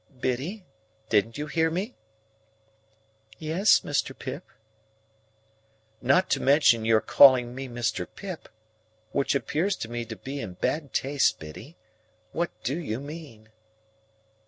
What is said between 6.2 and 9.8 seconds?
to mention your calling me Mr. Pip,—which appears